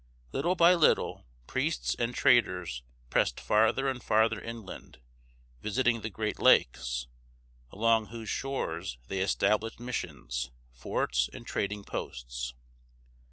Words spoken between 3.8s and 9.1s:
and farther inland, visiting the Great Lakes, along whose shores